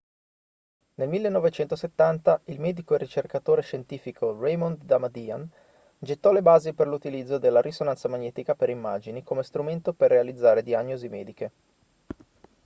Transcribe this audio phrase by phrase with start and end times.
[0.95, 5.47] nel 1970 il medico e ricercatore scientifico raymond damadian
[5.99, 11.07] gettò le basi per l'utilizzo della risonanza magnetica per immagini come strumento per realizzare diagnosi
[11.07, 11.51] mediche